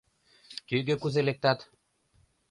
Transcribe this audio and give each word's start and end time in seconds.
Тӱгӧ 0.67 0.95
кузе 1.01 1.21
лектат? 1.27 1.59